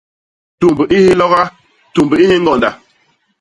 [0.59, 1.43] Tumb i hiloga;
[1.93, 2.69] tumb i hiñgonda.